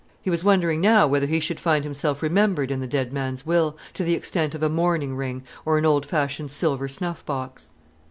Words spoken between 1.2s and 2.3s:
he should find himself